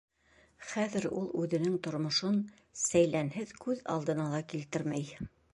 [0.69, 2.41] Хәҙер ул үҙенең тормошон
[2.87, 5.33] сәйләнһеҙ күҙ алдына ла килтермәй.